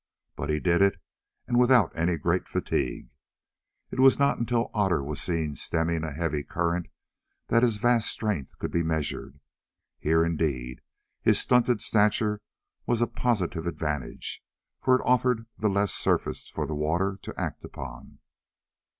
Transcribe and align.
But 0.35 0.49
he 0.49 0.59
did 0.59 0.81
it, 0.81 0.99
and 1.47 1.59
without 1.59 1.95
any 1.95 2.17
great 2.17 2.47
fatigue. 2.47 3.11
It 3.91 3.99
was 3.99 4.17
not 4.17 4.39
until 4.39 4.71
Otter 4.73 5.03
was 5.03 5.21
seen 5.21 5.53
stemming 5.53 6.03
a 6.03 6.11
heavy 6.11 6.43
current 6.43 6.87
that 7.49 7.61
his 7.61 7.77
vast 7.77 8.07
strength 8.09 8.57
could 8.57 8.71
be 8.71 8.81
measured. 8.81 9.39
Here, 9.99 10.25
indeed, 10.25 10.81
his 11.21 11.37
stunted 11.39 11.83
stature 11.83 12.41
was 12.87 13.03
a 13.03 13.05
positive 13.05 13.67
advantage, 13.67 14.43
for 14.81 14.95
it 14.95 15.03
offered 15.05 15.45
the 15.59 15.69
less 15.69 15.93
surface 15.93 16.47
for 16.47 16.65
the 16.65 16.73
water 16.73 17.19
to 17.21 17.39
act 17.39 17.63
upon. 17.63 18.17